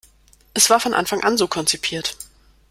Es 0.55 0.71
war 0.71 0.79
von 0.79 0.95
Anfang 0.95 1.21
an 1.21 1.37
so 1.37 1.47
konzipiert. 1.47 2.17